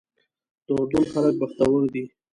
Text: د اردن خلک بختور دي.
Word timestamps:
د 0.65 0.67
اردن 0.77 1.03
خلک 1.13 1.33
بختور 1.41 1.81
دي. 1.93 2.03